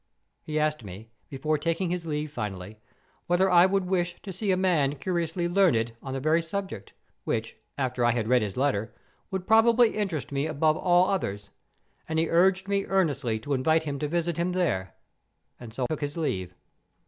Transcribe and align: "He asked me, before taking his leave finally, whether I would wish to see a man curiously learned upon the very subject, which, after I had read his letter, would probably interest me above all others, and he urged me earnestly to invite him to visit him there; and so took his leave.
"He 0.41 0.57
asked 0.59 0.83
me, 0.83 1.11
before 1.29 1.59
taking 1.59 1.91
his 1.91 2.07
leave 2.07 2.31
finally, 2.31 2.79
whether 3.27 3.51
I 3.51 3.67
would 3.67 3.85
wish 3.85 4.19
to 4.23 4.33
see 4.33 4.49
a 4.51 4.57
man 4.57 4.95
curiously 4.95 5.47
learned 5.47 5.91
upon 5.91 6.15
the 6.15 6.19
very 6.19 6.41
subject, 6.41 6.93
which, 7.23 7.55
after 7.77 8.03
I 8.03 8.09
had 8.09 8.27
read 8.27 8.41
his 8.41 8.57
letter, 8.57 8.95
would 9.29 9.45
probably 9.45 9.95
interest 9.95 10.31
me 10.31 10.47
above 10.47 10.75
all 10.75 11.11
others, 11.11 11.51
and 12.09 12.17
he 12.17 12.31
urged 12.31 12.67
me 12.67 12.87
earnestly 12.87 13.39
to 13.41 13.53
invite 13.53 13.83
him 13.83 13.99
to 13.99 14.07
visit 14.07 14.37
him 14.37 14.53
there; 14.53 14.95
and 15.59 15.71
so 15.71 15.85
took 15.85 16.01
his 16.01 16.17
leave. 16.17 16.55